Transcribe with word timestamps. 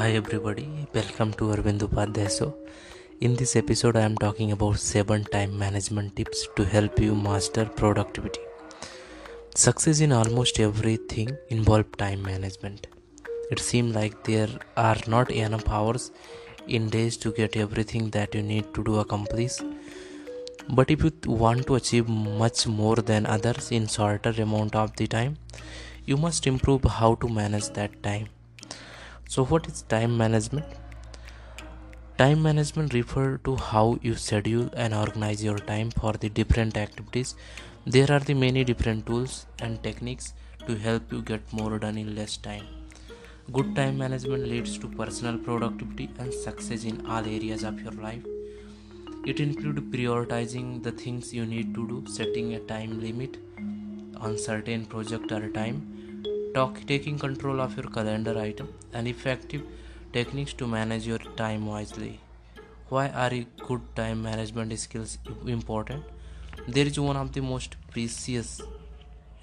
Hi 0.00 0.12
everybody, 0.18 0.66
welcome 0.94 1.32
to 1.38 1.46
Arvind 1.54 1.80
Upadhyay. 1.86 2.54
In 3.20 3.36
this 3.36 3.54
episode, 3.54 3.96
I 3.96 4.04
am 4.08 4.16
talking 4.16 4.50
about 4.52 4.78
7 4.78 5.24
time 5.24 5.58
management 5.62 6.16
tips 6.16 6.48
to 6.56 6.64
help 6.64 7.00
you 7.04 7.14
master 7.14 7.66
productivity. 7.80 8.40
Success 9.64 10.00
in 10.00 10.12
almost 10.20 10.58
everything 10.58 11.36
involves 11.50 11.98
time 11.98 12.22
management. 12.22 12.86
It 13.50 13.58
seems 13.58 13.94
like 13.94 14.24
there 14.24 14.48
are 14.86 14.96
not 15.06 15.30
enough 15.30 15.68
hours 15.68 16.10
in 16.66 16.88
days 16.88 17.18
to 17.18 17.32
get 17.32 17.62
everything 17.66 18.08
that 18.16 18.34
you 18.34 18.42
need 18.42 18.72
to 18.72 18.82
do 18.82 18.96
accomplished. 19.04 19.62
But 20.70 20.90
if 20.90 21.04
you 21.04 21.12
want 21.44 21.66
to 21.66 21.74
achieve 21.74 22.08
much 22.08 22.66
more 22.66 22.96
than 22.96 23.26
others 23.26 23.70
in 23.70 23.86
shorter 23.86 24.34
amount 24.48 24.74
of 24.74 24.96
the 24.96 25.08
time, 25.20 25.36
you 26.06 26.16
must 26.16 26.46
improve 26.46 26.92
how 27.00 27.16
to 27.16 27.28
manage 27.28 27.74
that 27.80 28.02
time 28.02 28.28
so, 29.32 29.44
what 29.44 29.68
is 29.68 29.82
time 29.82 30.16
management? 30.18 30.66
Time 32.18 32.42
management 32.42 32.92
refers 32.92 33.38
to 33.44 33.54
how 33.54 33.96
you 34.02 34.16
schedule 34.16 34.68
and 34.76 34.92
organize 34.92 35.44
your 35.44 35.58
time 35.58 35.92
for 35.92 36.14
the 36.14 36.28
different 36.28 36.76
activities. 36.76 37.36
There 37.86 38.10
are 38.10 38.18
the 38.18 38.34
many 38.34 38.64
different 38.64 39.06
tools 39.06 39.46
and 39.60 39.80
techniques 39.84 40.32
to 40.66 40.74
help 40.74 41.12
you 41.12 41.22
get 41.22 41.52
more 41.52 41.78
done 41.78 41.96
in 41.96 42.16
less 42.16 42.36
time. 42.38 42.66
Good 43.52 43.76
time 43.76 43.98
management 43.98 44.48
leads 44.48 44.76
to 44.78 44.88
personal 44.88 45.38
productivity 45.38 46.10
and 46.18 46.34
success 46.34 46.82
in 46.82 47.06
all 47.06 47.24
areas 47.24 47.62
of 47.62 47.80
your 47.80 47.92
life. 47.92 48.26
It 49.24 49.38
includes 49.38 49.80
prioritizing 49.96 50.82
the 50.82 50.90
things 50.90 51.32
you 51.32 51.46
need 51.46 51.72
to 51.76 51.86
do, 51.86 52.04
setting 52.12 52.54
a 52.54 52.58
time 52.58 53.00
limit 53.00 53.38
on 54.16 54.36
certain 54.36 54.86
project 54.86 55.30
or 55.30 55.48
time, 55.50 56.09
talk, 56.54 56.80
taking 56.86 57.18
control 57.18 57.60
of 57.60 57.76
your 57.76 57.88
calendar 57.90 58.38
item 58.38 58.68
and 58.92 59.06
effective 59.06 59.62
techniques 60.12 60.52
to 60.54 60.66
manage 60.66 61.06
your 61.06 61.20
time 61.36 61.66
wisely. 61.66 62.20
Why 62.88 63.08
are 63.08 63.30
good 63.68 63.82
time 63.94 64.22
management 64.22 64.76
skills 64.78 65.18
important? 65.46 66.02
There 66.66 66.86
is 66.86 66.98
one 66.98 67.16
of 67.16 67.32
the 67.32 67.40
most 67.40 67.76
precious 67.90 68.60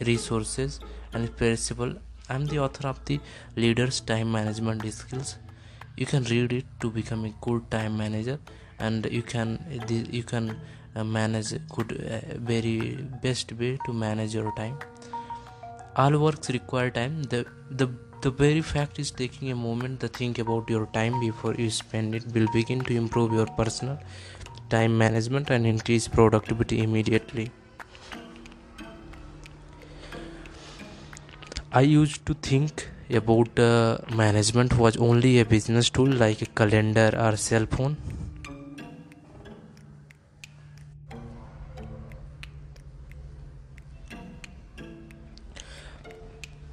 resources 0.06 0.80
and 1.14 1.36
perishable. 1.38 1.94
i'm 2.34 2.46
the 2.52 2.58
author 2.64 2.86
of 2.90 2.98
the 3.08 3.16
leaders 3.64 4.00
time 4.02 4.32
management 4.32 4.82
skills. 4.94 5.38
You 5.96 6.06
can 6.06 6.26
read 6.32 6.54
it 6.54 6.66
to 6.82 6.90
become 6.98 7.24
a 7.26 7.34
good 7.46 7.72
time 7.72 7.96
manager 7.98 8.40
and 8.80 9.08
you 9.18 9.24
can 9.34 9.50
you 10.18 10.24
can 10.24 10.60
uh, 10.96 11.04
manage 11.04 11.54
good 11.76 11.94
uh, 11.94 12.20
very 12.52 12.78
best 13.24 13.54
way 13.62 13.72
to 13.86 13.94
manage 13.94 14.36
your 14.36 14.52
time 14.60 14.78
all 15.98 16.18
works 16.24 16.50
require 16.50 16.90
time. 16.92 17.24
The 17.24 17.46
the 17.70 17.88
the 18.22 18.32
very 18.32 18.62
fact 18.62 19.00
is 19.04 19.12
taking 19.12 19.52
a 19.52 19.56
moment 19.56 20.00
to 20.02 20.08
think 20.08 20.40
about 20.40 20.70
your 20.70 20.86
time 20.98 21.20
before 21.20 21.54
you 21.56 21.70
spend 21.70 22.16
it 22.20 22.26
will 22.34 22.48
begin 22.54 22.82
to 22.90 22.96
improve 22.96 23.34
your 23.40 23.46
personal 23.60 24.00
time 24.70 24.98
management 24.98 25.50
and 25.50 25.66
increase 25.66 26.08
productivity 26.08 26.82
immediately. 26.82 27.52
I 31.72 31.82
used 31.82 32.26
to 32.26 32.34
think 32.34 32.90
about 33.10 33.60
uh, 33.60 33.98
management 34.16 34.78
was 34.78 34.98
only 34.98 35.40
a 35.40 35.46
business 35.46 35.90
tool 35.90 36.08
like 36.08 36.42
a 36.42 36.46
calendar 36.46 37.10
or 37.18 37.36
cell 37.38 37.66
phone 37.66 37.98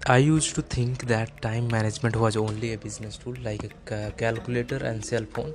I 0.06 0.19
used 0.19 0.55
to 0.56 0.60
think 0.60 1.06
that 1.06 1.41
time 1.41 1.66
management 1.69 2.14
was 2.16 2.36
only 2.36 2.74
a 2.74 2.77
business 2.77 3.16
tool 3.16 3.36
like 3.42 3.65
a 3.91 4.12
calculator 4.19 4.76
and 4.76 5.03
cell 5.03 5.25
phone. 5.25 5.54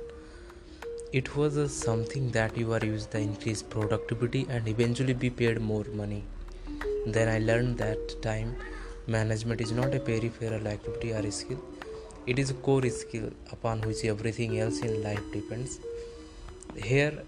It 1.12 1.36
was 1.36 1.56
a 1.56 1.68
something 1.68 2.32
that 2.32 2.56
you 2.56 2.72
are 2.72 2.84
used 2.84 3.12
to 3.12 3.20
increase 3.20 3.62
productivity 3.62 4.48
and 4.50 4.66
eventually 4.66 5.12
be 5.12 5.30
paid 5.30 5.60
more 5.60 5.84
money. 5.94 6.24
Then 7.06 7.28
I 7.28 7.38
learned 7.38 7.78
that 7.78 8.20
time 8.22 8.56
management 9.06 9.60
is 9.60 9.70
not 9.70 9.94
a 9.94 10.00
peripheral 10.00 10.66
activity 10.66 11.12
or 11.12 11.30
skill. 11.30 11.62
It 12.26 12.40
is 12.40 12.50
a 12.50 12.54
core 12.54 12.90
skill 12.90 13.30
upon 13.52 13.82
which 13.82 14.04
everything 14.04 14.58
else 14.58 14.80
in 14.80 15.00
life 15.04 15.22
depends. 15.32 15.78
Here 16.74 17.22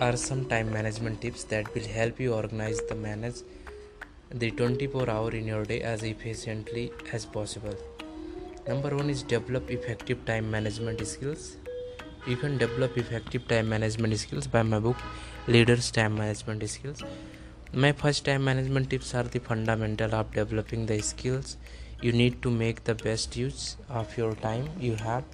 are 0.00 0.16
some 0.16 0.46
time 0.46 0.72
management 0.72 1.20
tips 1.20 1.44
that 1.44 1.72
will 1.76 1.86
help 1.86 2.18
you 2.18 2.34
organize 2.34 2.80
the 2.88 2.96
manage 2.96 3.36
the 4.30 4.50
24 4.50 5.08
hour 5.10 5.30
in 5.30 5.46
your 5.46 5.64
day 5.64 5.80
as 5.82 6.02
efficiently 6.02 6.90
as 7.12 7.26
possible. 7.26 7.74
Number 8.66 8.96
one 8.96 9.10
is 9.10 9.22
develop 9.22 9.70
effective 9.70 10.24
time 10.24 10.50
management 10.50 11.06
skills. 11.06 11.56
You 12.26 12.36
can 12.36 12.56
develop 12.56 12.96
effective 12.96 13.46
time 13.46 13.68
management 13.68 14.18
skills 14.18 14.46
by 14.46 14.62
my 14.62 14.78
book 14.78 14.96
leaders 15.46 15.90
time 15.90 16.16
management 16.16 16.68
skills. 16.68 17.02
My 17.72 17.92
first 17.92 18.24
time 18.24 18.44
management 18.44 18.90
tips 18.90 19.14
are 19.14 19.24
the 19.24 19.40
fundamental 19.40 20.14
of 20.14 20.32
developing 20.32 20.86
the 20.86 21.00
skills. 21.02 21.56
You 22.00 22.12
need 22.12 22.40
to 22.42 22.50
make 22.50 22.84
the 22.84 22.94
best 22.94 23.36
use 23.36 23.76
of 23.88 24.16
your 24.16 24.34
time 24.34 24.68
you 24.80 24.94
have. 24.96 25.24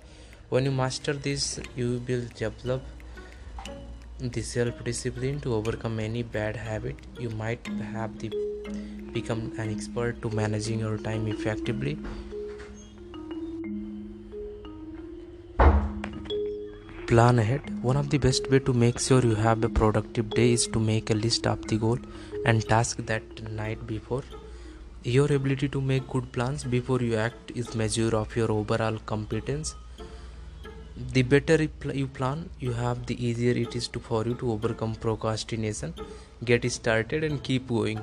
When 0.48 0.64
you 0.64 0.72
master 0.72 1.12
this 1.12 1.60
you 1.76 2.02
will 2.08 2.24
develop 2.34 2.82
the 4.18 4.42
self 4.42 4.82
discipline 4.84 5.40
to 5.40 5.54
overcome 5.54 6.00
any 6.00 6.22
bad 6.22 6.56
habit 6.56 6.96
you 7.18 7.30
might 7.30 7.66
have 7.92 8.18
the 8.18 8.30
become 9.12 9.52
an 9.58 9.70
expert 9.70 10.20
to 10.22 10.30
managing 10.30 10.80
your 10.80 10.98
time 10.98 11.26
effectively. 11.26 11.98
Plan 17.06 17.40
ahead. 17.40 17.62
One 17.82 17.96
of 17.96 18.10
the 18.10 18.18
best 18.18 18.48
way 18.50 18.60
to 18.60 18.72
make 18.72 19.00
sure 19.00 19.20
you 19.20 19.34
have 19.34 19.64
a 19.64 19.68
productive 19.68 20.30
day 20.30 20.52
is 20.52 20.68
to 20.68 20.78
make 20.78 21.10
a 21.10 21.14
list 21.14 21.46
of 21.46 21.66
the 21.66 21.76
goal 21.76 21.98
and 22.46 22.66
task 22.68 22.98
that 23.06 23.50
night 23.50 23.84
before. 23.86 24.22
Your 25.02 25.32
ability 25.32 25.68
to 25.70 25.80
make 25.80 26.06
good 26.08 26.30
plans 26.30 26.62
before 26.62 27.00
you 27.00 27.16
act 27.16 27.50
is 27.54 27.74
measure 27.74 28.14
of 28.14 28.36
your 28.36 28.52
overall 28.52 28.98
competence. 29.06 29.74
The 31.12 31.22
better 31.22 31.56
you 31.62 32.06
plan 32.06 32.48
you 32.60 32.72
have 32.74 33.06
the 33.06 33.16
easier 33.26 33.54
it 33.54 33.74
is 33.74 33.88
to 33.88 33.98
for 33.98 34.24
you 34.26 34.34
to 34.34 34.52
overcome 34.52 34.94
procrastination 34.94 35.94
get 36.44 36.70
started 36.70 37.24
and 37.24 37.42
keep 37.42 37.68
going 37.68 38.00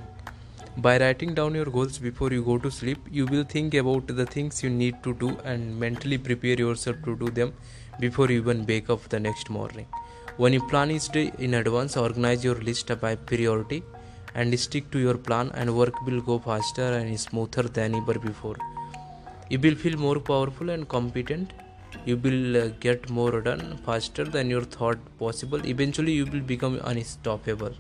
by 0.85 0.99
writing 0.99 1.33
down 1.33 1.55
your 1.55 1.65
goals 1.65 1.97
before 1.97 2.31
you 2.31 2.43
go 2.43 2.57
to 2.59 2.69
sleep, 2.69 2.99
you 3.09 3.25
will 3.25 3.43
think 3.43 3.73
about 3.73 4.05
the 4.05 4.25
things 4.25 4.61
you 4.61 4.69
need 4.69 5.01
to 5.03 5.13
do 5.15 5.35
and 5.43 5.79
mentally 5.79 6.19
prepare 6.19 6.55
yourself 6.55 6.97
to 7.03 7.15
do 7.15 7.29
them 7.31 7.51
before 7.99 8.29
you 8.29 8.39
even 8.41 8.63
wake 8.67 8.87
up 8.91 9.01
the 9.09 9.19
next 9.19 9.49
morning. 9.49 9.87
When 10.37 10.53
you 10.53 10.61
plan 10.61 10.91
each 10.91 11.09
day 11.09 11.31
in 11.39 11.55
advance, 11.55 11.97
organize 11.97 12.43
your 12.43 12.55
list 12.55 12.91
by 13.01 13.15
priority 13.15 13.83
and 14.35 14.59
stick 14.59 14.91
to 14.91 14.99
your 14.99 15.17
plan, 15.17 15.49
and 15.55 15.75
work 15.75 15.99
will 16.05 16.21
go 16.21 16.37
faster 16.37 16.83
and 16.83 17.19
smoother 17.19 17.63
than 17.63 17.95
ever 17.95 18.19
before. 18.19 18.57
You 19.49 19.57
will 19.57 19.73
feel 19.73 19.97
more 19.97 20.19
powerful 20.19 20.69
and 20.69 20.87
competent. 20.87 21.53
You 22.05 22.17
will 22.17 22.55
uh, 22.55 22.67
get 22.79 23.09
more 23.09 23.41
done 23.41 23.79
faster 23.83 24.25
than 24.25 24.51
you 24.51 24.61
thought 24.61 24.99
possible. 25.17 25.65
Eventually, 25.65 26.11
you 26.11 26.25
will 26.25 26.41
become 26.41 26.79
unstoppable 26.83 27.73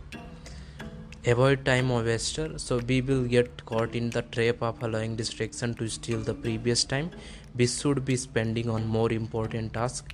avoid 1.31 1.65
time 1.65 1.89
waster. 1.89 2.57
So 2.57 2.79
we 2.87 3.01
will 3.01 3.23
get 3.23 3.65
caught 3.65 3.95
in 3.95 4.09
the 4.09 4.21
trap 4.21 4.61
of 4.61 4.81
allowing 4.81 5.15
distraction 5.15 5.73
to 5.75 5.89
steal 5.89 6.19
the 6.19 6.33
previous 6.33 6.83
time. 6.83 7.11
We 7.55 7.67
should 7.67 8.05
be 8.05 8.15
spending 8.15 8.69
on 8.69 8.87
more 8.87 9.11
important 9.11 9.73
tasks. 9.73 10.13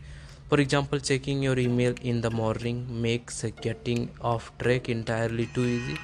For 0.50 0.60
example 0.60 1.00
checking 1.00 1.44
your 1.44 1.58
email 1.58 1.94
in 2.02 2.22
the 2.22 2.32
morning 2.32 2.80
makes 3.02 3.44
getting 3.62 4.10
off 4.22 4.52
track 4.58 4.90
entirely 4.90 5.48
too 5.48 5.66
easy. 5.66 5.98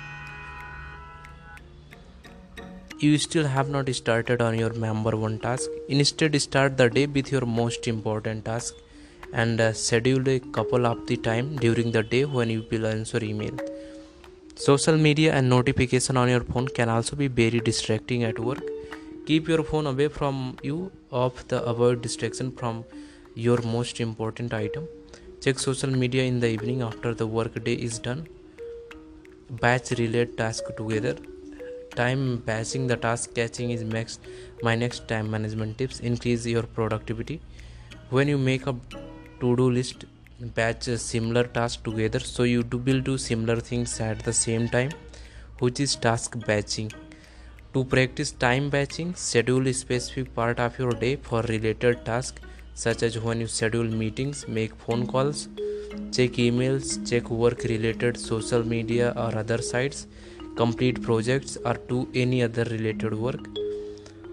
You 2.99 3.17
still 3.17 3.47
have 3.47 3.69
not 3.69 3.89
started 3.95 4.41
on 4.41 4.59
your 4.59 4.73
number 4.73 5.15
one 5.15 5.39
task. 5.39 5.69
Instead 5.87 6.39
start 6.41 6.77
the 6.77 6.89
day 6.89 7.05
with 7.07 7.31
your 7.31 7.45
most 7.45 7.87
important 7.87 8.45
task 8.45 8.73
and 9.31 9.61
uh, 9.61 9.73
schedule 9.73 10.27
a 10.27 10.39
couple 10.39 10.85
of 10.85 11.05
the 11.07 11.15
time 11.15 11.55
during 11.57 11.91
the 11.91 12.03
day 12.03 12.25
when 12.25 12.49
you 12.49 12.65
will 12.71 12.87
answer 12.87 13.23
email 13.23 13.55
Social 14.61 14.97
media 14.97 15.33
and 15.33 15.49
notification 15.49 16.17
on 16.17 16.27
your 16.27 16.41
phone 16.41 16.67
can 16.67 16.89
also 16.89 17.15
be 17.15 17.29
very 17.29 17.61
distracting 17.61 18.25
at 18.25 18.37
work. 18.37 18.61
Keep 19.25 19.47
your 19.47 19.63
phone 19.63 19.87
away 19.87 20.09
from 20.09 20.57
you 20.61 20.91
of 21.11 21.47
the 21.47 21.63
avoid 21.63 22.01
distraction 22.01 22.51
from 22.51 22.83
your 23.35 23.61
most 23.61 24.01
important 24.01 24.53
item. 24.53 24.85
Check 25.39 25.59
social 25.59 25.89
media 25.89 26.23
in 26.23 26.41
the 26.41 26.49
evening 26.49 26.81
after 26.81 27.13
the 27.13 27.25
work 27.25 27.63
day 27.63 27.75
is 27.75 27.99
done. 27.99 28.27
Batch 29.49 29.91
relate 29.91 30.35
task 30.35 30.65
together. 30.75 31.15
Time 31.95 32.35
batching 32.39 32.87
the 32.87 32.97
task 32.97 33.33
catching 33.33 33.71
is 33.71 33.83
next 33.83 34.19
my 34.61 34.75
next 34.75 35.07
time 35.07 35.31
management 35.31 35.77
tips. 35.77 36.01
Increase 36.01 36.45
your 36.45 36.63
productivity. 36.63 37.39
When 38.09 38.27
you 38.27 38.37
make 38.37 38.67
a 38.67 38.75
to-do 39.39 39.71
list 39.71 40.03
batch 40.55 40.83
similar 40.83 41.43
task 41.43 41.83
together 41.83 42.19
so 42.19 42.43
you 42.43 42.63
do 42.63 42.77
will 42.77 43.01
do 43.01 43.17
similar 43.17 43.59
things 43.59 43.99
at 43.99 44.19
the 44.19 44.33
same 44.33 44.67
time 44.69 44.91
which 45.59 45.79
is 45.79 45.95
task 45.95 46.37
batching 46.45 46.91
to 47.73 47.83
practice 47.83 48.31
time 48.31 48.69
batching 48.69 49.13
schedule 49.15 49.67
a 49.67 49.73
specific 49.73 50.33
part 50.33 50.59
of 50.59 50.79
your 50.79 50.91
day 50.91 51.15
for 51.15 51.41
related 51.43 52.05
task 52.05 52.39
such 52.83 53.03
as 53.03 53.19
when 53.19 53.41
you 53.41 53.47
schedule 53.47 53.89
meetings, 54.01 54.47
make 54.47 54.73
phone 54.83 55.05
calls, 55.05 55.49
check 56.15 56.37
emails, 56.47 56.85
check 57.09 57.29
work 57.29 57.63
related 57.63 58.17
social 58.17 58.63
media 58.63 59.11
or 59.17 59.37
other 59.37 59.61
sites, 59.61 60.07
complete 60.55 61.01
projects, 61.01 61.57
or 61.65 61.73
do 61.89 62.07
any 62.15 62.41
other 62.41 62.63
related 62.75 63.13
work. 63.13 63.49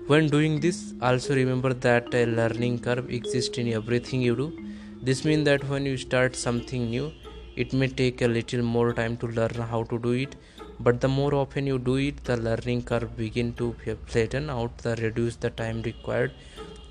When 0.06 0.28
doing 0.28 0.60
this, 0.60 0.94
also 1.02 1.34
remember 1.34 1.72
that 1.74 2.14
a 2.14 2.26
learning 2.26 2.78
curve 2.78 3.10
exists 3.10 3.58
in 3.58 3.72
everything 3.72 4.22
you 4.22 4.36
do. 4.36 4.65
This 5.06 5.24
means 5.24 5.44
that 5.44 5.64
when 5.68 5.86
you 5.86 5.96
start 5.96 6.34
something 6.34 6.90
new, 6.90 7.12
it 7.54 7.72
may 7.72 7.86
take 7.86 8.22
a 8.22 8.26
little 8.26 8.62
more 8.62 8.92
time 8.92 9.16
to 9.18 9.28
learn 9.28 9.54
how 9.72 9.84
to 9.84 9.98
do 10.00 10.10
it, 10.10 10.34
but 10.80 11.00
the 11.00 11.06
more 11.06 11.32
often 11.32 11.68
you 11.68 11.78
do 11.78 11.94
it, 11.94 12.24
the 12.24 12.36
learning 12.36 12.82
curve 12.82 13.16
begin 13.16 13.52
to 13.60 13.76
flatten 14.06 14.50
out, 14.50 14.78
the 14.78 14.96
reduce 14.96 15.36
the 15.36 15.50
time 15.50 15.82
required 15.82 16.32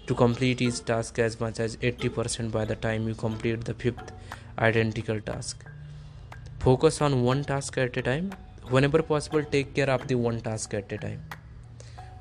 to 0.08 0.16
complete 0.16 0.62
each 0.62 0.80
task 0.86 1.20
as 1.20 1.42
much 1.42 1.60
as 1.60 1.76
80% 1.78 2.52
by 2.54 2.64
the 2.64 2.78
time 2.78 3.06
you 3.06 3.16
complete 3.16 3.66
the 3.66 3.74
fifth 3.74 4.14
identical 4.60 5.20
task. 5.20 5.66
Focus 6.60 7.02
on 7.02 7.22
one 7.24 7.44
task 7.44 7.78
at 7.78 7.98
a 7.98 8.02
time. 8.02 8.32
Whenever 8.70 9.04
possible, 9.04 9.44
take 9.44 9.74
care 9.74 9.90
of 9.90 10.08
the 10.08 10.16
one 10.16 10.40
task 10.40 10.74
at 10.74 10.90
a 10.90 10.98
time. 10.98 11.22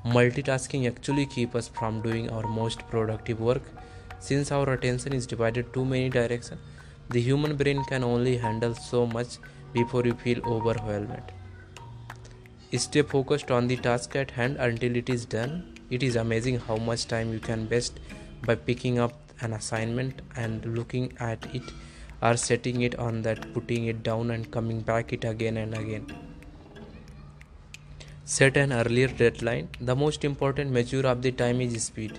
Multitasking 0.04 0.88
actually 0.88 1.26
keeps 1.26 1.54
us 1.54 1.68
from 1.68 2.02
doing 2.02 2.30
our 2.30 2.48
most 2.48 2.80
productive 2.88 3.40
work. 3.40 3.62
Since 4.18 4.52
our 4.52 4.72
attention 4.72 5.12
is 5.12 5.26
divided 5.26 5.72
too 5.72 5.84
many 5.84 6.08
directions, 6.08 6.60
the 7.10 7.20
human 7.20 7.56
brain 7.56 7.84
can 7.84 8.02
only 8.02 8.36
handle 8.36 8.74
so 8.74 9.06
much 9.06 9.38
before 9.72 10.04
you 10.04 10.14
feel 10.14 10.40
overwhelmed. 10.46 11.32
Stay 12.76 13.02
focused 13.02 13.50
on 13.50 13.68
the 13.68 13.76
task 13.76 14.16
at 14.16 14.32
hand 14.32 14.56
until 14.56 14.96
it 14.96 15.08
is 15.08 15.24
done 15.24 15.74
it 15.90 16.02
is 16.02 16.16
amazing 16.16 16.58
how 16.58 16.76
much 16.76 17.06
time 17.06 17.32
you 17.32 17.38
can 17.38 17.68
waste 17.68 18.00
by 18.46 18.54
picking 18.54 18.98
up 18.98 19.12
an 19.40 19.52
assignment 19.52 20.22
and 20.34 20.64
looking 20.76 21.12
at 21.18 21.46
it 21.54 21.62
or 22.22 22.36
setting 22.36 22.80
it 22.80 22.94
on 22.98 23.20
that, 23.22 23.52
putting 23.52 23.86
it 23.86 24.02
down 24.02 24.30
and 24.30 24.50
coming 24.50 24.80
back 24.80 25.12
it 25.12 25.24
again 25.24 25.58
and 25.58 25.74
again. 25.74 26.06
Set 28.24 28.56
an 28.56 28.72
earlier 28.72 29.08
deadline. 29.08 29.68
The 29.80 29.94
most 29.94 30.24
important 30.24 30.70
measure 30.70 31.06
of 31.06 31.20
the 31.20 31.32
time 31.32 31.60
is 31.60 31.84
speed. 31.84 32.18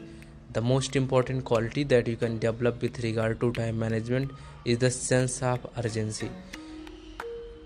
The 0.56 0.62
most 0.62 0.96
important 0.96 1.44
quality 1.44 1.84
that 1.84 2.08
you 2.08 2.16
can 2.16 2.40
develop 2.40 2.82
with 2.82 3.04
regard 3.04 3.42
to 3.42 3.52
time 3.52 3.78
management 3.78 4.32
is 4.64 4.78
the 4.78 4.90
sense 4.90 5.44
of 5.44 5.66
urgency. 5.78 6.30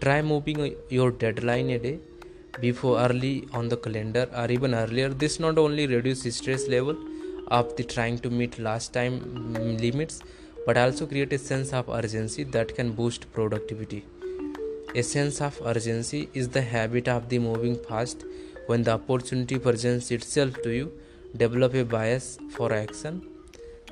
Try 0.01 0.23
moving 0.23 0.73
your 0.89 1.11
deadline 1.11 1.69
a 1.69 1.77
day 1.77 1.99
before 2.59 2.99
early 2.99 3.47
on 3.53 3.69
the 3.69 3.77
calendar 3.77 4.27
or 4.35 4.49
even 4.49 4.73
earlier. 4.73 5.09
This 5.09 5.39
not 5.39 5.59
only 5.59 5.85
reduces 5.85 6.37
stress 6.37 6.67
level 6.67 6.97
of 7.49 7.75
the 7.75 7.83
trying 7.83 8.17
to 8.19 8.31
meet 8.31 8.57
last 8.57 8.91
time 8.91 9.53
limits 9.77 10.23
but 10.65 10.75
also 10.75 11.05
create 11.05 11.31
a 11.33 11.37
sense 11.37 11.73
of 11.73 11.89
urgency 11.89 12.43
that 12.55 12.73
can 12.75 12.93
boost 12.93 13.31
productivity. 13.33 14.03
A 14.95 15.03
sense 15.03 15.41
of 15.41 15.61
urgency 15.63 16.27
is 16.33 16.49
the 16.49 16.63
habit 16.63 17.07
of 17.07 17.29
the 17.29 17.37
moving 17.37 17.77
fast 17.87 18.25
when 18.65 18.81
the 18.81 18.93
opportunity 18.93 19.59
presents 19.59 20.09
itself 20.09 20.59
to 20.63 20.71
you 20.71 20.91
develop 21.37 21.73
a 21.73 21.83
bias 21.83 22.37
for 22.51 22.73
action 22.73 23.21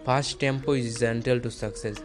fast 0.06 0.39
tempo 0.39 0.74
is 0.74 0.86
essential 0.86 1.39
to 1.39 1.51
success 1.51 2.04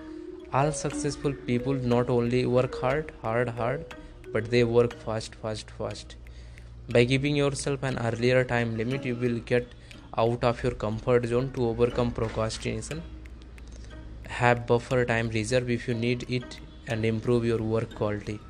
all 0.52 0.72
successful 0.72 1.32
people 1.50 1.74
not 1.94 2.10
only 2.10 2.46
work 2.46 2.80
hard 2.80 3.12
hard 3.22 3.48
hard 3.60 3.94
but 4.32 4.50
they 4.50 4.64
work 4.64 4.92
fast 5.04 5.34
fast 5.36 5.70
fast 5.78 6.16
by 6.88 7.04
giving 7.04 7.36
yourself 7.36 7.84
an 7.84 7.96
earlier 7.98 8.44
time 8.44 8.76
limit, 8.76 9.04
you 9.04 9.14
will 9.14 9.38
get 9.38 9.66
out 10.18 10.42
of 10.42 10.62
your 10.62 10.72
comfort 10.72 11.26
zone 11.26 11.52
to 11.52 11.66
overcome 11.66 12.10
procrastination. 12.10 13.02
Have 14.26 14.66
buffer 14.66 15.04
time 15.04 15.28
reserve 15.28 15.70
if 15.70 15.86
you 15.86 15.94
need 15.94 16.26
it 16.28 16.58
and 16.88 17.04
improve 17.04 17.44
your 17.44 17.58
work 17.58 17.94
quality. 17.94 18.40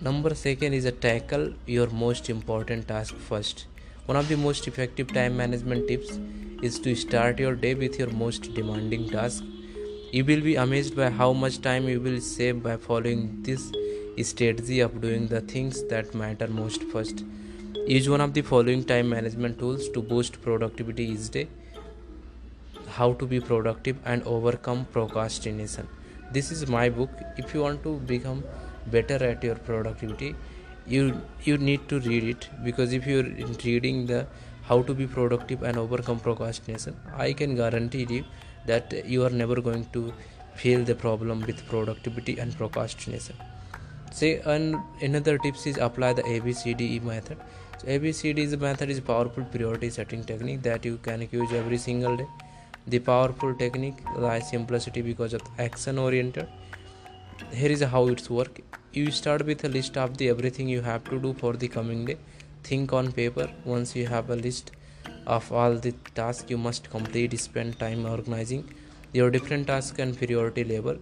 Number 0.00 0.34
second 0.34 0.74
is 0.74 0.84
a 0.84 0.92
tackle 0.92 1.54
your 1.66 1.88
most 1.88 2.28
important 2.28 2.86
task 2.86 3.14
first. 3.16 3.66
One 4.10 4.16
of 4.16 4.28
the 4.28 4.36
most 4.36 4.66
effective 4.66 5.12
time 5.12 5.36
management 5.36 5.86
tips 5.86 6.18
is 6.62 6.80
to 6.80 6.96
start 6.96 7.38
your 7.38 7.54
day 7.54 7.74
with 7.74 7.96
your 7.96 8.10
most 8.10 8.52
demanding 8.54 9.08
task. 9.08 9.44
You 10.10 10.24
will 10.24 10.40
be 10.40 10.56
amazed 10.56 10.96
by 10.96 11.10
how 11.10 11.32
much 11.32 11.60
time 11.60 11.88
you 11.88 12.00
will 12.00 12.20
save 12.20 12.60
by 12.60 12.76
following 12.76 13.40
this 13.44 13.70
strategy 14.30 14.80
of 14.80 15.00
doing 15.00 15.28
the 15.28 15.40
things 15.40 15.84
that 15.84 16.12
matter 16.12 16.48
most 16.48 16.82
first. 16.94 17.22
Use 17.86 18.08
one 18.08 18.20
of 18.20 18.34
the 18.34 18.42
following 18.42 18.82
time 18.82 19.08
management 19.08 19.60
tools 19.60 19.88
to 19.90 20.02
boost 20.02 20.42
productivity 20.42 21.04
each 21.04 21.30
day. 21.30 21.46
How 22.88 23.12
to 23.12 23.26
be 23.26 23.38
productive 23.38 23.96
and 24.04 24.24
overcome 24.24 24.86
procrastination. 24.86 25.86
This 26.32 26.50
is 26.50 26.66
my 26.66 26.88
book. 26.88 27.10
If 27.36 27.54
you 27.54 27.62
want 27.62 27.84
to 27.84 27.98
become 28.14 28.42
better 28.88 29.22
at 29.24 29.44
your 29.44 29.54
productivity, 29.54 30.34
you 30.94 31.02
you 31.44 31.56
need 31.58 31.88
to 31.90 32.00
read 32.00 32.24
it 32.32 32.48
because 32.64 32.92
if 32.98 33.06
you're 33.06 33.28
reading 33.64 34.06
the 34.06 34.26
how 34.70 34.82
to 34.88 34.94
be 34.94 35.06
productive 35.06 35.62
and 35.62 35.76
overcome 35.76 36.20
procrastination, 36.20 36.96
I 37.16 37.32
can 37.32 37.56
guarantee 37.56 38.06
you 38.08 38.24
that 38.66 38.92
you 39.06 39.24
are 39.24 39.30
never 39.30 39.60
going 39.60 39.86
to 39.92 40.12
feel 40.54 40.84
the 40.84 40.94
problem 40.94 41.40
with 41.40 41.66
productivity 41.68 42.38
and 42.38 42.56
procrastination. 42.56 43.36
Say 44.12 44.40
and 44.44 44.76
another 45.00 45.38
tips 45.38 45.66
is 45.66 45.78
apply 45.78 46.12
the 46.12 46.22
abcde 46.22 47.02
method. 47.02 47.38
So 47.78 47.86
abcd 47.86 48.38
is 48.38 48.52
a 48.52 48.56
method 48.56 48.90
is 48.90 48.98
a 48.98 49.02
powerful 49.02 49.44
priority 49.44 49.90
setting 49.90 50.24
technique 50.24 50.62
that 50.62 50.84
you 50.84 50.98
can 50.98 51.28
use 51.30 51.52
every 51.52 51.78
single 51.78 52.16
day. 52.16 52.28
The 52.86 52.98
powerful 52.98 53.54
technique 53.54 53.98
lies 54.16 54.50
simplicity 54.50 55.02
because 55.02 55.34
of 55.34 55.42
action 55.58 55.98
oriented 55.98 56.48
here 57.52 57.70
is 57.70 57.82
how 57.82 58.08
it's 58.08 58.28
work 58.28 58.60
you 58.92 59.10
start 59.10 59.46
with 59.46 59.64
a 59.64 59.68
list 59.68 59.96
of 59.96 60.16
the 60.16 60.28
everything 60.28 60.68
you 60.68 60.82
have 60.82 61.04
to 61.04 61.18
do 61.20 61.32
for 61.34 61.54
the 61.54 61.68
coming 61.68 62.04
day. 62.04 62.16
Think 62.64 62.92
on 62.92 63.12
paper. 63.12 63.48
Once 63.64 63.94
you 63.94 64.06
have 64.06 64.30
a 64.30 64.36
list 64.36 64.72
of 65.26 65.52
all 65.52 65.74
the 65.74 65.92
tasks 66.14 66.50
you 66.50 66.58
must 66.58 66.90
complete 66.90 67.38
spend 67.38 67.78
time 67.78 68.04
organizing 68.06 68.68
your 69.12 69.30
different 69.30 69.66
tasks 69.66 69.98
and 69.98 70.16
priority 70.16 70.64
level 70.64 70.96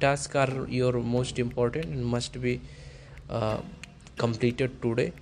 tasks 0.00 0.34
are 0.34 0.66
your 0.68 0.92
most 0.94 1.38
important 1.38 1.84
and 1.86 2.04
must 2.04 2.40
be 2.40 2.60
uh, 3.30 3.58
completed 4.18 4.82
today. 4.82 5.12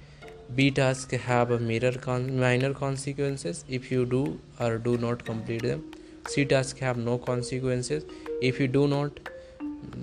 B 0.55 0.71
tasks 0.71 1.15
have 1.15 1.51
a 1.51 1.91
con- 1.99 2.39
minor 2.39 2.73
consequences. 2.73 3.65
If 3.69 3.91
you 3.91 4.05
do 4.07 4.41
or 4.61 4.79
do 4.79 4.97
not 4.97 5.25
complete 5.25 5.63
them. 5.63 5.91
C 6.29 6.45
tasks 6.45 6.81
have 6.81 6.97
no 6.97 7.19
consequences. 7.19 8.05
If 8.41 8.61
you 8.61 8.69
do 8.69 8.89
not 8.89 9.21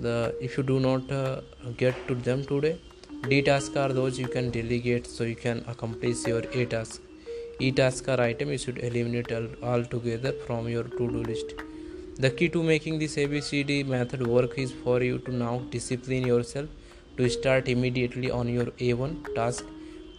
the 0.00 0.34
if 0.40 0.56
you 0.56 0.62
do 0.62 0.78
not 0.80 1.10
uh, 1.10 1.40
get 1.76 2.06
to 2.08 2.14
them 2.14 2.44
today 2.44 2.78
d 3.28 3.42
tasks 3.42 3.76
are 3.76 3.92
those 3.92 4.18
you 4.18 4.28
can 4.28 4.50
delegate 4.50 5.06
so 5.06 5.24
you 5.24 5.36
can 5.36 5.64
accomplish 5.74 6.24
your 6.26 6.42
a 6.62 6.64
task 6.76 7.02
e 7.58 7.70
task 7.82 8.08
are 8.08 8.20
item 8.20 8.50
you 8.50 8.62
should 8.64 8.78
eliminate 8.78 9.30
altogether 9.74 10.32
from 10.46 10.68
your 10.68 10.84
to-do 10.96 11.22
list 11.32 11.54
the 12.18 12.28
key 12.30 12.48
to 12.50 12.62
making 12.62 12.98
this 12.98 13.16
ABCD 13.16 13.86
method 13.86 14.26
work 14.26 14.58
is 14.58 14.70
for 14.70 15.02
you 15.02 15.18
to 15.20 15.32
now 15.34 15.62
discipline 15.70 16.26
yourself 16.26 16.68
to 17.16 17.28
start 17.30 17.68
immediately 17.68 18.30
on 18.30 18.48
your 18.48 18.66
A1 18.66 19.34
task. 19.34 19.64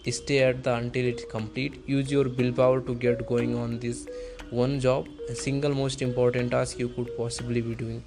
Stay 0.10 0.40
at 0.40 0.64
the 0.64 0.74
until 0.74 1.06
it's 1.06 1.24
complete. 1.26 1.84
Use 1.86 2.12
your 2.12 2.28
willpower 2.28 2.82
to 2.82 2.96
get 2.96 3.26
going 3.28 3.56
on 3.56 3.78
this 3.80 4.08
one 4.50 4.80
job, 4.80 5.08
a 5.30 5.36
single 5.36 5.74
most 5.76 6.02
important 6.02 6.52
task 6.52 6.80
you 6.80 6.90
could 6.90 7.16
possibly 7.16 7.62
be 7.62 7.76
doing. 7.76 8.04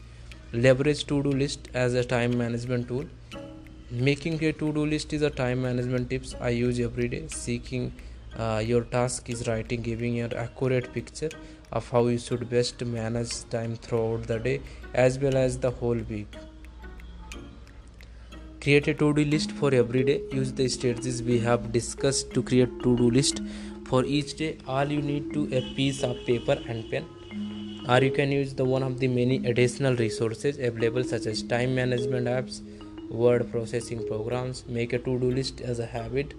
Leverage 0.53 1.05
to-do 1.07 1.31
list 1.31 1.69
as 1.75 1.95
a 1.95 2.05
time 2.05 2.39
management 2.39 2.87
tool. 2.87 3.05
Making 3.91 4.43
a 4.45 4.53
to-do 4.53 4.87
list 4.87 5.13
is 5.13 5.23
a 5.23 5.31
time 5.31 5.63
management 5.63 6.09
tips 6.09 6.35
I 6.41 6.51
use 6.51 6.79
every 6.79 7.09
day. 7.09 7.25
Seeking 7.29 7.93
uh, 8.39 8.63
your 8.65 8.83
task 8.83 9.29
is 9.29 9.49
writing, 9.49 9.83
giving 9.83 10.21
an 10.21 10.33
accurate 10.35 10.93
picture 10.93 11.31
of 11.73 11.89
how 11.91 12.07
you 12.07 12.19
should 12.19 12.49
best 12.49 12.85
manage 12.85 13.49
time 13.51 13.75
throughout 13.75 14.29
the 14.29 14.39
day 14.39 14.61
as 14.95 15.19
well 15.19 15.37
as 15.37 15.59
the 15.59 15.71
whole 15.71 15.99
week. 16.09 16.29
Create 18.61 18.87
a 18.87 18.95
to-do 18.95 19.25
list 19.25 19.51
for 19.51 19.75
every 19.75 20.05
day. 20.05 20.23
Use 20.33 20.53
the 20.53 20.69
strategies 20.69 21.23
we 21.23 21.41
have 21.41 21.73
discussed 21.73 22.33
to 22.35 22.43
create 22.43 22.69
to-do 22.83 23.11
list 23.11 23.43
for 23.85 24.05
each 24.05 24.37
day. 24.37 24.59
All 24.69 24.85
you 24.85 25.03
need 25.03 25.33
to 25.35 25.49
a 25.57 25.75
piece 25.75 26.05
of 26.05 26.17
paper 26.25 26.57
and 26.69 26.89
pen 26.89 27.05
or 27.89 28.03
you 28.03 28.11
can 28.11 28.33
use 28.33 28.55
the 28.55 28.65
one 28.65 28.83
of 28.83 28.99
the 28.99 29.09
many 29.09 29.37
additional 29.47 29.95
resources 29.97 30.59
available 30.59 31.05
such 31.05 31.27
as 31.27 31.43
time 31.43 31.75
management 31.75 32.27
apps 32.27 32.61
word 33.11 33.51
processing 33.51 34.07
programs 34.07 34.65
make 34.67 34.93
a 34.93 34.99
to-do 34.99 35.31
list 35.31 35.61
as 35.61 35.79
a 35.79 35.87
habit. 35.87 36.35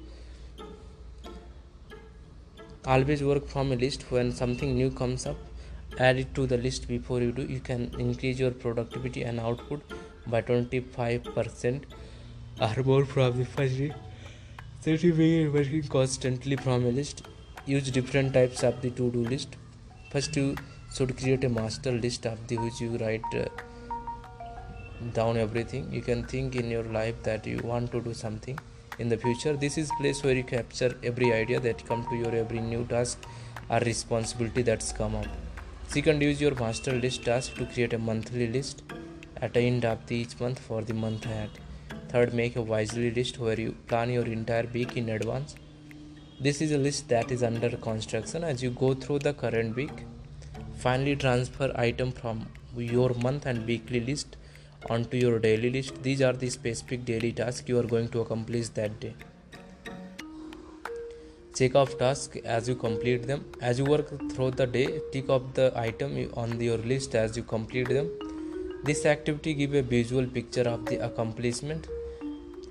Always 2.86 3.24
work 3.24 3.48
from 3.48 3.72
a 3.72 3.76
list 3.76 4.12
when 4.12 4.32
something 4.32 4.76
new 4.76 4.90
comes 4.92 5.26
up. 5.26 5.38
Add 6.00 6.18
it 6.18 6.36
to 6.36 6.46
the 6.46 6.58
list 6.58 6.88
before 6.88 7.22
you 7.22 7.32
do. 7.32 7.44
You 7.44 7.60
can 7.60 7.92
increase 7.98 8.40
your 8.40 8.52
productivity 8.52 9.24
and 9.24 9.40
output 9.40 9.82
by 10.28 10.42
25% 10.42 11.84
or 12.62 12.84
more 12.84 13.06
from 13.06 13.38
the 13.38 13.46
first 13.46 13.78
day. 13.78 13.94
Certificate 14.82 15.52
working 15.52 15.84
constantly 15.84 16.56
from 16.56 16.86
a 16.86 16.90
list 16.90 17.24
use 17.66 17.90
different 17.92 18.34
types 18.34 18.64
of 18.64 18.82
the 18.82 18.90
to-do 18.92 19.24
list. 19.24 19.56
First 20.12 20.36
you 20.36 20.56
should 20.94 21.18
create 21.18 21.44
a 21.44 21.50
master 21.50 21.92
list 21.92 22.26
of 22.26 22.48
the 22.48 22.58
which 22.58 22.80
you 22.82 22.98
write 22.98 23.24
uh, 23.36 23.46
down 25.14 25.38
everything 25.38 25.92
you 25.92 26.02
can 26.02 26.24
think 26.24 26.56
in 26.56 26.72
your 26.72 26.84
life 26.84 27.22
that 27.24 27.46
you 27.46 27.60
want 27.60 27.92
to 27.92 28.02
do 28.02 28.14
something 28.14 28.58
in 29.00 29.10
the 29.10 29.18
future. 29.18 29.56
This 29.56 29.78
is 29.78 29.92
place 30.00 30.24
where 30.24 30.34
you 30.34 30.44
capture 30.44 30.96
every 31.04 31.32
idea 31.34 31.60
that 31.60 31.86
come 31.86 32.06
to 32.10 32.16
your 32.16 32.34
every 32.34 32.60
new 32.60 32.86
task 32.86 33.20
or 33.70 33.80
responsibility 33.80 34.64
that's 34.64 34.92
come 34.92 35.16
up. 35.16 35.28
Second 35.88 36.22
use 36.22 36.42
your 36.42 36.56
master 36.56 36.94
list 36.94 37.24
task 37.24 37.56
to 37.56 37.66
create 37.66 37.94
a 37.94 37.98
monthly 37.98 38.48
list 38.48 38.84
at 39.38 39.54
the 39.54 39.60
end 39.60 39.86
of 39.86 40.06
the 40.08 40.16
each 40.16 40.40
month 40.40 40.60
for 40.60 40.82
the 40.82 40.94
month 40.94 41.26
ahead. 41.26 41.50
Third 42.10 42.34
make 42.34 42.56
a 42.56 42.62
wisely 42.62 43.12
list 43.12 43.38
where 43.38 43.60
you 43.60 43.76
plan 43.88 44.10
your 44.10 44.26
entire 44.26 44.68
week 44.74 44.98
in 44.98 45.10
advance. 45.10 45.56
This 46.40 46.62
is 46.62 46.72
a 46.72 46.78
list 46.78 47.08
that 47.10 47.32
is 47.32 47.44
under 47.44 47.70
construction 47.78 48.44
as 48.44 48.64
you 48.64 48.70
go 48.72 48.94
through 48.94 49.20
the 49.20 49.34
current 49.34 49.76
week 49.76 50.06
finally 50.78 51.16
transfer 51.16 51.72
item 51.76 52.12
from 52.12 52.46
your 52.76 53.14
month 53.26 53.46
and 53.46 53.66
weekly 53.66 54.00
list 54.00 54.38
onto 54.90 55.18
your 55.18 55.40
daily 55.40 55.70
list. 55.70 56.04
These 56.04 56.22
are 56.22 56.34
the 56.34 56.50
specific 56.50 57.06
daily 57.06 57.32
tasks 57.32 57.68
you 57.68 57.80
are 57.80 57.90
going 57.96 58.10
to 58.10 58.22
accomplish 58.22 58.70
that 58.70 59.00
day. 59.00 59.16
Check 61.56 61.76
off 61.76 61.98
tasks 61.98 62.38
as 62.46 62.70
you 62.70 62.76
complete 62.76 63.26
them. 63.26 63.44
As 63.62 63.80
you 63.80 63.86
work 63.86 64.10
through 64.32 64.52
the 64.52 64.68
day 64.68 65.02
tick 65.12 65.30
off 65.30 65.42
the 65.56 65.72
item 65.76 66.30
on 66.36 66.60
your 66.62 66.78
list 66.78 67.16
as 67.16 67.36
you 67.36 67.44
complete 67.44 67.90
them. 67.90 68.12
This 68.84 69.06
activity 69.06 69.54
give 69.56 69.74
a 69.74 69.82
visual 69.82 70.28
picture 70.28 70.70
of 70.70 70.86
the 70.86 70.98
accomplishment. 71.04 71.88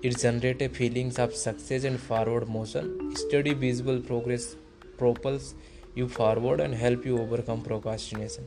It 0.02 0.18
generates 0.18 0.76
feelings 0.76 1.18
of 1.18 1.34
success 1.34 1.82
and 1.82 1.98
forward 1.98 2.48
motion. 2.48 3.14
Steady 3.16 3.54
visible 3.54 3.98
progress 3.98 4.54
propels 4.98 5.54
you 5.96 6.06
forward 6.20 6.60
and 6.60 6.74
help 6.84 7.04
you 7.04 7.18
overcome 7.18 7.62
procrastination 7.62 8.46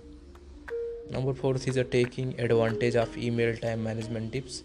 Number 1.12 1.34
fourth 1.34 1.68
is 1.68 1.76
a 1.78 1.84
taking 1.84 2.40
advantage 2.40 2.96
of 2.96 3.18
email 3.18 3.56
time 3.58 3.84
management 3.84 4.32
tips. 4.32 4.62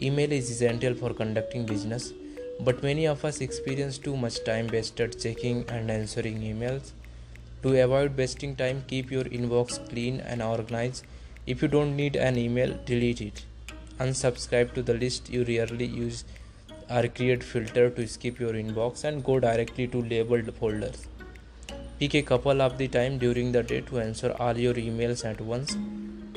Email 0.00 0.32
is 0.32 0.50
essential 0.50 0.94
for 0.94 1.12
conducting 1.12 1.66
business, 1.66 2.14
but 2.60 2.82
many 2.82 3.06
of 3.06 3.26
us 3.26 3.42
experience 3.42 3.98
too 3.98 4.16
much 4.16 4.42
time 4.44 4.68
wasted 4.68 5.20
checking 5.20 5.68
and 5.68 5.90
answering 5.90 6.40
emails. 6.40 6.92
To 7.62 7.78
avoid 7.82 8.16
wasting 8.16 8.56
time, 8.56 8.84
keep 8.86 9.10
your 9.10 9.24
inbox 9.24 9.78
clean 9.90 10.20
and 10.20 10.42
organized. 10.42 11.04
If 11.46 11.60
you 11.60 11.68
don't 11.68 11.94
need 11.94 12.16
an 12.16 12.38
email, 12.38 12.72
delete 12.86 13.20
it. 13.20 13.44
Unsubscribe 14.00 14.72
to 14.72 14.82
the 14.82 14.94
list 14.94 15.28
you 15.28 15.44
rarely 15.44 15.84
use 15.84 16.24
or 16.88 17.06
create 17.08 17.44
filter 17.44 17.90
to 17.90 18.08
skip 18.08 18.40
your 18.40 18.54
inbox 18.54 19.04
and 19.04 19.22
go 19.22 19.38
directly 19.40 19.86
to 19.88 20.00
labeled 20.00 20.54
folders. 20.54 21.06
Pick 21.98 22.14
a 22.14 22.20
couple 22.20 22.60
of 22.60 22.76
the 22.76 22.88
time 22.88 23.16
during 23.16 23.52
the 23.52 23.62
day 23.62 23.80
to 23.80 23.98
answer 23.98 24.36
all 24.38 24.58
your 24.58 24.74
emails 24.74 25.24
at 25.24 25.40
once. 25.40 25.78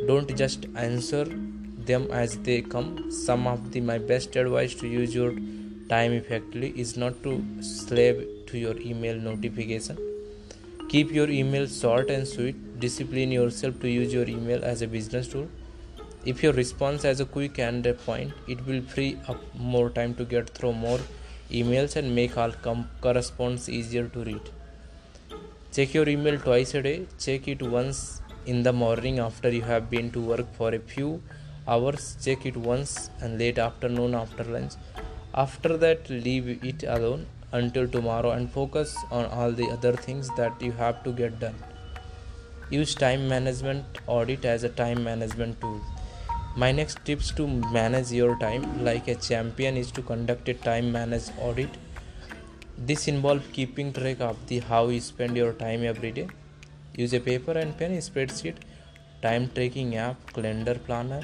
Don't 0.07 0.33
just 0.37 0.67
answer 0.77 1.25
them 1.85 2.09
as 2.11 2.37
they 2.37 2.61
come. 2.61 3.11
Some 3.11 3.45
of 3.45 3.73
the 3.73 3.81
my 3.81 3.97
best 3.97 4.37
advice 4.37 4.73
to 4.75 4.87
use 4.87 5.13
your 5.13 5.33
time 5.89 6.13
effectively 6.13 6.69
is 6.83 6.95
not 6.95 7.21
to 7.23 7.43
slave 7.61 8.21
to 8.47 8.57
your 8.57 8.79
email 8.79 9.17
notification. 9.17 9.97
Keep 10.87 11.11
your 11.11 11.29
email 11.29 11.67
short 11.67 12.09
and 12.09 12.25
sweet. 12.25 12.79
Discipline 12.79 13.33
yourself 13.33 13.81
to 13.81 13.89
use 13.89 14.13
your 14.13 14.29
email 14.29 14.63
as 14.63 14.81
a 14.81 14.87
business 14.87 15.27
tool. 15.27 15.49
If 16.25 16.41
your 16.41 16.53
response 16.53 17.03
has 17.03 17.19
a 17.19 17.25
quick 17.25 17.59
and 17.59 17.85
a 17.85 17.93
point, 17.95 18.31
it 18.47 18.65
will 18.65 18.81
free 18.81 19.17
up 19.27 19.43
more 19.55 19.89
time 19.89 20.15
to 20.15 20.23
get 20.23 20.51
through 20.51 20.71
more 20.71 20.99
emails 21.51 21.97
and 21.97 22.15
make 22.15 22.37
all 22.37 22.53
com- 22.53 22.89
correspondence 23.01 23.67
easier 23.67 24.07
to 24.07 24.23
read. 24.23 24.49
Check 25.71 25.93
your 25.93 26.09
email 26.09 26.39
twice 26.39 26.73
a 26.73 26.81
day. 26.81 27.05
Check 27.19 27.47
it 27.47 27.61
once 27.61 28.23
in 28.47 28.63
the 28.63 28.73
morning 28.73 29.19
after 29.19 29.49
you 29.51 29.61
have 29.61 29.87
been 29.87 30.09
to 30.11 30.19
work 30.19 30.51
for 30.55 30.73
a 30.73 30.79
few 30.79 31.21
hours. 31.67 32.17
Check 32.23 32.47
it 32.47 32.57
once 32.57 33.11
and 33.21 33.37
late 33.37 33.59
afternoon 33.59 34.15
after 34.15 34.43
lunch. 34.43 34.73
After 35.35 35.77
that, 35.77 36.09
leave 36.09 36.65
it 36.65 36.81
alone 36.81 37.27
until 37.51 37.87
tomorrow 37.87 38.31
and 38.31 38.51
focus 38.51 38.97
on 39.11 39.25
all 39.25 39.51
the 39.51 39.69
other 39.69 39.93
things 39.93 40.27
that 40.37 40.59
you 40.59 40.71
have 40.71 41.03
to 41.03 41.11
get 41.11 41.39
done. 41.39 41.55
Use 42.71 42.95
time 42.95 43.27
management 43.27 43.85
audit 44.07 44.45
as 44.45 44.63
a 44.63 44.69
time 44.69 45.03
management 45.03 45.61
tool. 45.61 45.79
My 46.55 46.71
next 46.71 47.05
tips 47.05 47.29
to 47.33 47.45
manage 47.47 48.11
your 48.11 48.39
time 48.39 48.83
like 48.83 49.07
a 49.07 49.13
champion 49.13 49.77
is 49.77 49.91
to 49.91 50.01
conduct 50.01 50.49
a 50.49 50.55
time 50.55 50.91
managed 50.91 51.31
audit 51.39 51.69
this 52.87 53.07
involves 53.09 53.45
keeping 53.51 53.91
track 53.91 54.21
of 54.21 54.37
the 54.47 54.59
how 54.59 54.87
you 54.87 55.01
spend 55.01 55.35
your 55.35 55.51
time 55.53 55.83
every 55.83 56.11
day. 56.11 56.27
Use 56.95 57.13
a 57.13 57.19
paper 57.19 57.51
and 57.51 57.77
pen 57.77 57.91
spreadsheet, 57.97 58.55
time 59.21 59.49
tracking 59.53 59.95
app, 59.97 60.33
calendar 60.33 60.75
planner, 60.75 61.23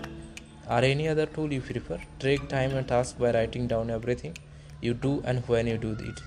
or 0.69 0.79
any 0.79 1.07
other 1.07 1.25
tool 1.25 1.51
you 1.53 1.61
prefer. 1.61 1.99
Track 2.19 2.49
time 2.49 2.71
and 2.75 2.87
task 2.87 3.17
by 3.17 3.31
writing 3.31 3.67
down 3.67 3.89
everything 3.89 4.37
you 4.81 4.93
do 4.93 5.21
and 5.25 5.47
when 5.47 5.67
you 5.67 5.77
do 5.77 5.91
it. 5.91 6.19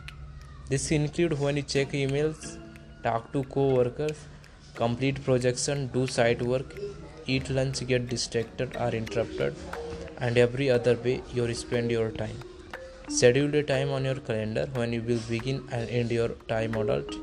This 0.70 0.90
includes 0.90 1.38
when 1.38 1.56
you 1.56 1.62
check 1.62 1.92
emails, 1.92 2.58
talk 3.02 3.32
to 3.32 3.44
co-workers, 3.44 4.16
complete 4.74 5.22
projection, 5.24 5.88
do 5.88 6.06
site 6.06 6.40
work, 6.40 6.74
eat 7.26 7.50
lunch, 7.50 7.86
get 7.86 8.08
distracted 8.08 8.76
or 8.76 8.90
interrupted, 8.90 9.54
and 10.18 10.38
every 10.38 10.70
other 10.70 10.96
way 10.96 11.20
you 11.34 11.52
spend 11.54 11.90
your 11.90 12.10
time. 12.10 12.38
Schedule 13.10 13.54
a 13.54 13.62
time 13.62 13.90
on 13.90 14.04
your 14.04 14.16
calendar 14.16 14.68
when 14.74 14.92
you 14.92 15.00
will 15.00 15.20
begin 15.30 15.66
and 15.72 15.88
end 15.88 16.10
your 16.10 16.28
time 16.46 16.76
audit. 16.76 17.14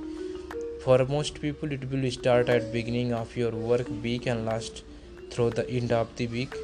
For 0.84 1.06
most 1.06 1.40
people, 1.40 1.72
it 1.72 1.88
will 1.92 2.10
start 2.10 2.50
at 2.50 2.74
beginning 2.74 3.14
of 3.14 3.38
your 3.38 3.52
work 3.52 3.88
week 4.02 4.26
and 4.26 4.48
last 4.48 4.84
through 5.30 5.52
the 5.52 5.70
end 5.70 5.92
of 5.92 6.08
the 6.16 6.26
week. 6.26 6.56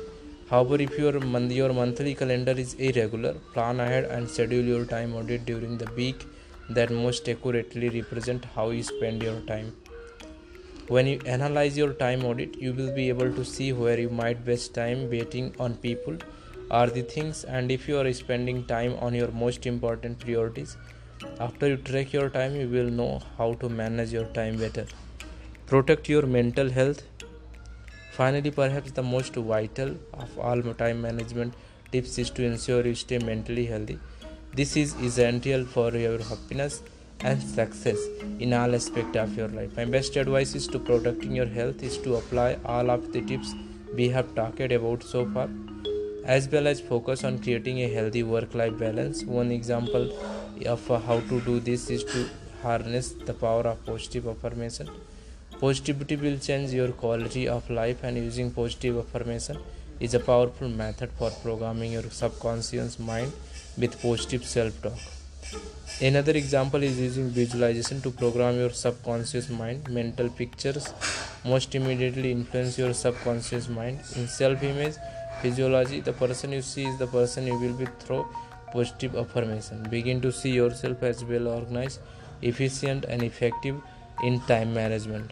However, 0.49 0.81
if 0.81 0.97
your, 0.97 1.19
month, 1.19 1.51
your 1.51 1.71
monthly 1.71 2.15
calendar 2.15 2.53
is 2.53 2.73
irregular, 2.73 3.35
plan 3.53 3.79
ahead 3.79 4.05
and 4.05 4.27
schedule 4.27 4.63
your 4.63 4.85
time 4.85 5.15
audit 5.15 5.45
during 5.45 5.77
the 5.77 5.91
week 5.95 6.25
that 6.71 6.89
most 6.89 7.29
accurately 7.29 7.89
represent 7.89 8.43
how 8.55 8.71
you 8.71 8.81
spend 8.81 9.21
your 9.21 9.39
time. 9.41 9.75
When 10.87 11.05
you 11.05 11.21
analyze 11.27 11.77
your 11.77 11.93
time 11.93 12.25
audit, 12.25 12.57
you 12.57 12.73
will 12.73 12.91
be 12.91 13.09
able 13.09 13.31
to 13.33 13.45
see 13.45 13.71
where 13.71 13.99
you 13.99 14.09
might 14.09 14.43
waste 14.47 14.73
time 14.73 15.11
waiting 15.11 15.53
on 15.59 15.75
people 15.75 16.17
are 16.79 16.87
the 16.87 17.01
things 17.01 17.43
and 17.43 17.71
if 17.75 17.87
you 17.87 17.97
are 17.99 18.11
spending 18.13 18.65
time 18.65 18.93
on 19.05 19.13
your 19.13 19.29
most 19.31 19.65
important 19.71 20.19
priorities 20.19 20.77
after 21.45 21.67
you 21.71 21.77
track 21.89 22.13
your 22.13 22.29
time 22.35 22.55
you 22.59 22.67
will 22.75 22.91
know 22.99 23.21
how 23.37 23.53
to 23.63 23.69
manage 23.69 24.13
your 24.13 24.25
time 24.37 24.57
better. 24.57 24.85
Protect 25.65 26.07
your 26.09 26.25
mental 26.25 26.69
health. 26.69 27.03
Finally 28.13 28.51
perhaps 28.51 28.91
the 28.91 29.03
most 29.03 29.35
vital 29.35 29.95
of 30.13 30.39
all 30.39 30.61
time 30.83 31.01
management 31.01 31.53
tips 31.91 32.17
is 32.17 32.29
to 32.29 32.43
ensure 32.43 32.85
you 32.87 32.95
stay 32.95 33.19
mentally 33.19 33.65
healthy. 33.65 33.99
This 34.53 34.77
is 34.77 34.95
essential 34.95 35.65
for 35.65 35.91
your 35.91 36.19
happiness 36.19 36.81
and 37.19 37.41
success 37.41 37.99
in 38.39 38.53
all 38.53 38.73
aspects 38.73 39.17
of 39.17 39.35
your 39.35 39.49
life. 39.49 39.75
My 39.75 39.85
best 39.85 40.15
advice 40.15 40.55
is 40.55 40.67
to 40.69 40.79
protecting 40.79 41.35
your 41.35 41.45
health 41.45 41.83
is 41.83 41.97
to 41.99 42.15
apply 42.15 42.57
all 42.65 42.89
of 42.89 43.11
the 43.11 43.21
tips 43.21 43.53
we 43.93 44.09
have 44.09 44.33
talked 44.35 44.61
about 44.61 45.03
so 45.03 45.29
far 45.33 45.49
as 46.25 46.47
well 46.49 46.67
as 46.67 46.79
focus 46.79 47.23
on 47.23 47.39
creating 47.39 47.79
a 47.81 47.89
healthy 47.93 48.23
work 48.23 48.53
life 48.53 48.77
balance. 48.77 49.23
One 49.23 49.51
example 49.51 50.11
of 50.65 50.91
uh, 50.91 50.99
how 50.99 51.19
to 51.21 51.41
do 51.41 51.59
this 51.59 51.89
is 51.89 52.03
to 52.05 52.29
harness 52.61 53.11
the 53.11 53.33
power 53.33 53.63
of 53.63 53.85
positive 53.85 54.27
affirmation. 54.27 54.89
Positivity 55.59 56.15
will 56.15 56.37
change 56.37 56.71
your 56.71 56.89
quality 56.89 57.47
of 57.47 57.69
life, 57.69 58.03
and 58.03 58.17
using 58.17 58.51
positive 58.51 58.97
affirmation 58.97 59.57
is 59.99 60.13
a 60.13 60.19
powerful 60.19 60.69
method 60.69 61.11
for 61.17 61.29
programming 61.43 61.91
your 61.91 62.09
subconscious 62.09 62.99
mind 62.99 63.31
with 63.77 64.01
positive 64.01 64.45
self 64.45 64.81
talk. 64.81 64.97
Another 66.01 66.31
example 66.31 66.81
is 66.81 66.99
using 66.99 67.29
visualization 67.29 68.01
to 68.01 68.09
program 68.11 68.55
your 68.55 68.71
subconscious 68.71 69.49
mind. 69.49 69.87
Mental 69.89 70.29
pictures 70.29 70.93
most 71.45 71.75
immediately 71.75 72.31
influence 72.31 72.77
your 72.77 72.93
subconscious 72.93 73.67
mind. 73.69 73.99
In 74.15 74.27
self 74.27 74.63
image, 74.63 74.95
physiology 75.41 75.99
the 76.01 76.13
person 76.13 76.51
you 76.51 76.61
see 76.61 76.85
is 76.85 76.97
the 76.97 77.07
person 77.07 77.47
you 77.47 77.57
will 77.57 77.73
be 77.73 77.87
through 77.99 78.25
positive 78.71 79.15
affirmation. 79.15 79.83
Begin 79.89 80.21
to 80.21 80.31
see 80.31 80.51
yourself 80.51 81.03
as 81.03 81.23
well 81.25 81.47
organized 81.47 81.99
efficient 82.41 83.05
and 83.05 83.23
effective 83.23 83.81
in 84.23 84.39
time 84.41 84.73
management. 84.73 85.31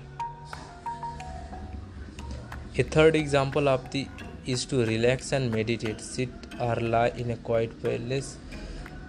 A 2.78 2.84
third 2.84 3.16
example 3.16 3.68
of 3.68 3.90
the 3.92 4.08
is 4.46 4.66
to 4.66 4.86
relax 4.86 5.32
and 5.32 5.52
meditate. 5.52 6.02
Sit 6.02 6.30
or 6.60 6.76
lie 6.76 7.10
in 7.10 7.32
a 7.32 7.38
quiet 7.38 7.72
place 7.82 8.38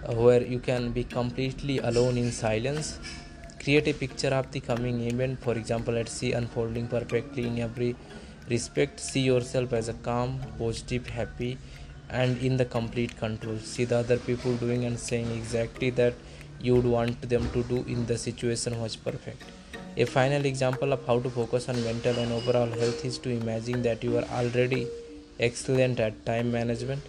uh, 0.05 0.13
where 0.13 0.41
you 0.41 0.59
can 0.59 0.91
be 0.91 1.03
completely 1.03 1.79
alone 1.79 2.17
in 2.17 2.31
silence. 2.31 2.99
Create 3.63 3.87
a 3.87 3.93
picture 3.93 4.33
of 4.39 4.51
the 4.51 4.59
coming 4.59 5.01
event 5.01 5.39
for 5.41 5.53
example 5.53 5.93
let's 5.93 6.11
see 6.11 6.33
unfolding 6.33 6.87
perfectly 6.87 7.47
in 7.47 7.59
every 7.59 7.95
respect 8.49 8.99
see 8.99 9.21
yourself 9.21 9.73
as 9.73 9.89
a 9.89 9.93
calm 10.09 10.39
positive 10.57 11.07
happy 11.07 11.57
and 12.09 12.37
in 12.39 12.57
the 12.57 12.65
complete 12.65 13.17
control 13.17 13.57
see 13.57 13.85
the 13.85 13.97
other 13.97 14.17
people 14.17 14.55
doing 14.57 14.85
and 14.85 14.99
saying 14.99 15.31
exactly 15.31 15.89
that 15.89 16.13
you 16.59 16.75
would 16.75 16.85
want 16.85 17.29
them 17.29 17.49
to 17.51 17.63
do 17.63 17.83
in 17.87 18.05
the 18.05 18.17
situation 18.17 18.79
was 18.81 18.95
perfect 18.95 19.43
A 19.97 20.05
final 20.05 20.45
example 20.45 20.93
of 20.93 21.05
how 21.05 21.19
to 21.19 21.29
focus 21.29 21.67
on 21.67 21.83
mental 21.83 22.17
and 22.17 22.31
overall 22.31 22.67
health 22.67 23.03
is 23.03 23.17
to 23.19 23.29
imagine 23.29 23.81
that 23.81 24.05
you 24.05 24.17
are 24.17 24.23
already 24.23 24.87
excellent 25.37 25.99
at 25.99 26.25
time 26.25 26.49
management. 26.49 27.01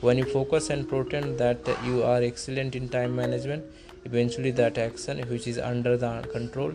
When 0.00 0.16
you 0.16 0.24
focus 0.24 0.70
and 0.70 0.88
pretend 0.88 1.36
that 1.36 1.58
you 1.84 2.02
are 2.02 2.22
excellent 2.22 2.74
in 2.74 2.88
time 2.88 3.14
management, 3.14 3.64
eventually 4.06 4.52
that 4.52 4.78
action, 4.78 5.18
which 5.28 5.46
is 5.46 5.58
under 5.58 5.98
the 5.98 6.22
control, 6.32 6.72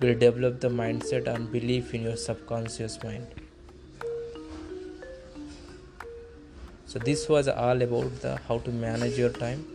will 0.00 0.14
develop 0.14 0.60
the 0.60 0.68
mindset 0.68 1.26
and 1.26 1.50
belief 1.50 1.94
in 1.94 2.02
your 2.02 2.16
subconscious 2.16 3.02
mind. 3.02 3.47
So 6.90 6.98
this 6.98 7.28
was 7.28 7.48
all 7.48 7.82
about 7.82 8.20
the 8.22 8.36
how 8.48 8.58
to 8.66 8.70
manage 8.70 9.18
your 9.18 9.28
time 9.28 9.66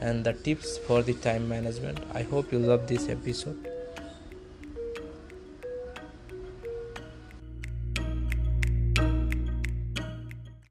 and 0.00 0.24
the 0.24 0.32
tips 0.32 0.78
for 0.78 1.00
the 1.00 1.14
time 1.14 1.48
management. 1.48 2.00
I 2.12 2.22
hope 2.22 2.50
you 2.50 2.58
love 2.58 2.88
this 2.88 3.08
episode 3.08 3.69